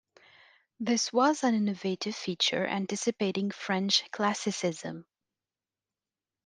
[0.79, 5.05] This was an innovative feature anticipating French classicism.